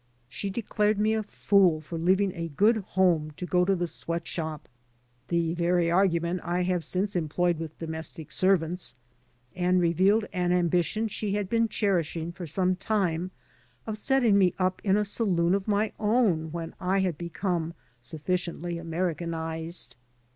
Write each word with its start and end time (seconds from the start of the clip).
She 0.27 0.49
declared 0.49 0.97
me 0.97 1.13
a 1.13 1.21
fool 1.21 1.79
for 1.79 1.99
leaving 1.99 2.33
a 2.33 2.47
good 2.47 2.77
home 2.77 3.29
to 3.37 3.45
go 3.45 3.63
to 3.65 3.75
the 3.75 3.85
sweat 3.85 4.25
shop 4.27 4.67
(the 5.27 5.53
very 5.53 5.91
argument 5.91 6.41
I 6.43 6.63
have 6.63 6.83
since 6.83 7.15
employed 7.15 7.59
with 7.59 7.77
domestic 7.77 8.31
servants), 8.31 8.95
and 9.55 9.79
revealed 9.79 10.25
an 10.33 10.51
ambition 10.53 11.07
she 11.07 11.35
had 11.35 11.49
been 11.51 11.67
cherishing 11.69 12.31
for 12.31 12.47
some 12.47 12.75
time 12.75 13.29
of 13.85 13.95
setting 13.95 14.39
me 14.39 14.55
up 14.57 14.81
in 14.83 14.97
a 14.97 15.05
saloon 15.05 15.53
of 15.53 15.67
my 15.67 15.91
own 15.99 16.51
when 16.51 16.73
I 16.79 17.01
had 17.01 17.15
become 17.15 17.75
sufficiently 18.01 18.79
Americanized. 18.79 19.95